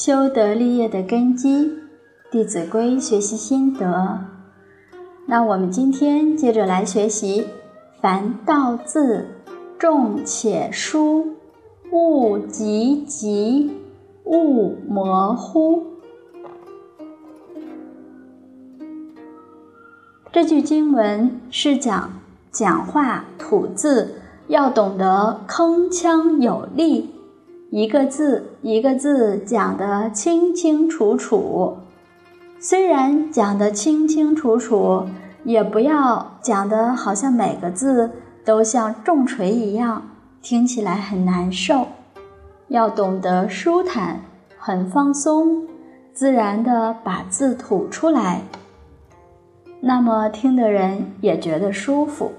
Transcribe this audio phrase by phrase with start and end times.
[0.00, 1.66] 修德立业的根基，
[2.30, 4.20] 《弟子规》学习心得。
[5.26, 7.48] 那我们今天接着来学习：
[8.00, 9.26] 凡道字，
[9.76, 11.34] 重且疏，
[11.90, 13.72] 勿急急，
[14.22, 15.82] 勿模糊。
[20.30, 22.12] 这句经文是讲
[22.52, 24.14] 讲话吐字
[24.46, 27.17] 要懂得铿锵有力。
[27.70, 31.76] 一个字一个字讲得清清楚楚，
[32.58, 35.04] 虽然讲得清清楚楚，
[35.44, 38.10] 也不要讲得好像每个字
[38.42, 40.02] 都像重锤一样，
[40.40, 41.86] 听起来很难受。
[42.68, 44.22] 要懂得舒坦，
[44.58, 45.68] 很放松，
[46.14, 48.40] 自然地把字吐出来，
[49.82, 52.32] 那么听的人也觉得舒服。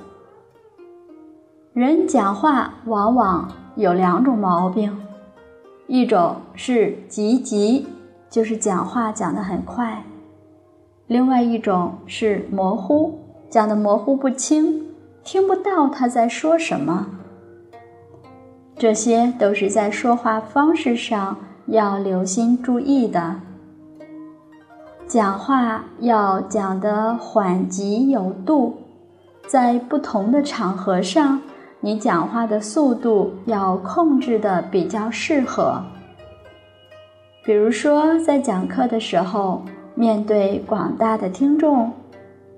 [1.73, 4.91] 人讲话往往有两种毛病。
[5.89, 7.87] 一种是急急，
[8.29, 10.03] 就是讲话讲得很快；
[11.07, 13.17] 另外一种是模糊，
[13.49, 14.85] 讲得模糊不清，
[15.23, 17.07] 听不到他在说什么。
[18.77, 23.37] 这些都是在说话方式上要留心注意的。
[25.07, 28.77] 讲话要讲得缓急有度，
[29.47, 31.41] 在不同的场合上。
[31.81, 35.81] 你讲话的速度要控制的比较适合。
[37.43, 39.63] 比如说，在讲课的时候，
[39.95, 41.91] 面对广大的听众，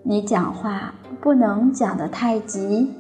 [0.02, 2.92] 你讲话不能讲得太急，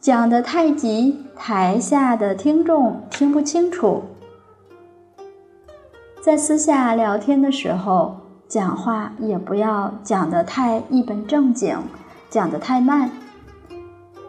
[0.00, 4.02] 讲得太急，台下的听众听不清楚。
[6.22, 8.16] 在私下聊天的时候，
[8.48, 11.78] 讲话也不要讲得太一本正经，
[12.30, 13.10] 讲得太慢。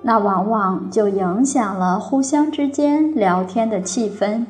[0.07, 4.45] 那往往就影响了互相之间聊天的气氛。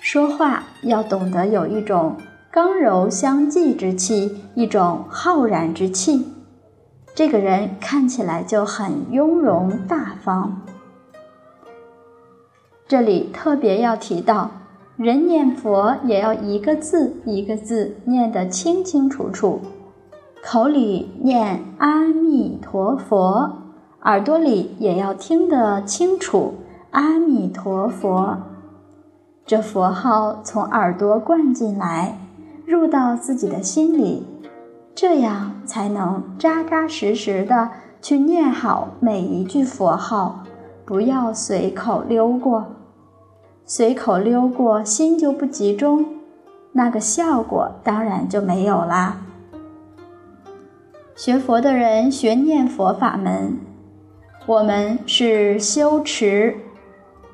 [0.00, 2.14] 说话要懂得有一种
[2.52, 6.24] 刚柔相济之气，一种浩然之气，
[7.16, 10.62] 这个人看起来就很雍容大方。
[12.86, 14.48] 这里特别要提到，
[14.96, 19.60] 人念佛也要一个字一个字念得清清楚楚，
[20.44, 23.65] 口里念阿弥陀佛。
[24.02, 26.54] 耳朵里也要听得清楚，
[26.92, 28.38] 阿弥陀佛，
[29.44, 32.16] 这佛号从耳朵灌进来，
[32.64, 34.24] 入到自己的心里，
[34.94, 37.70] 这样才能扎扎实实的
[38.00, 40.44] 去念好每一句佛号，
[40.84, 42.66] 不要随口溜过，
[43.64, 46.04] 随口溜过心就不集中，
[46.72, 49.16] 那个效果当然就没有啦。
[51.16, 53.58] 学佛的人学念佛法门。
[54.46, 56.56] 我们是修持，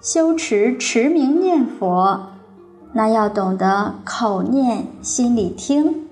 [0.00, 2.18] 修持持名念佛，
[2.94, 6.08] 那要懂得口念心里听，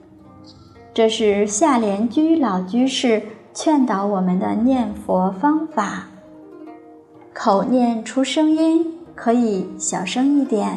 [0.93, 3.23] 这是下莲居老居士
[3.55, 6.09] 劝导我们的念佛方法。
[7.33, 10.77] 口念出声音可以小声一点，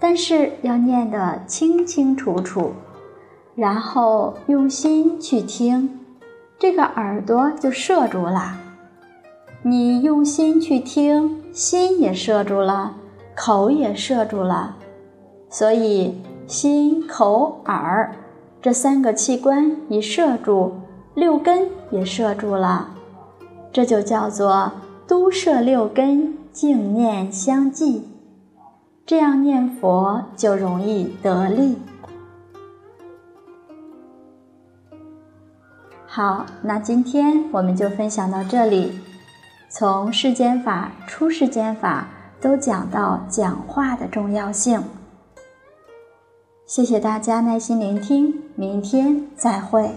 [0.00, 2.72] 但是要念得清清楚楚，
[3.54, 6.00] 然后用心去听，
[6.58, 8.65] 这个耳朵就摄住了。
[9.68, 12.94] 你用心去听，心也摄住了，
[13.34, 14.76] 口也摄住了，
[15.50, 18.14] 所以心、口、耳
[18.62, 20.74] 这三个器官一摄住，
[21.14, 22.90] 六根也摄住了，
[23.72, 24.70] 这就叫做
[25.04, 28.04] 都摄六根，静念相继，
[29.04, 31.76] 这样念佛就容易得力。
[36.06, 38.92] 好，那今天我们就分享到这里。
[39.78, 42.08] 从世间法、出世间法
[42.40, 44.82] 都讲到讲话的重要性。
[46.64, 49.90] 谢谢大家耐心聆听，明天再会。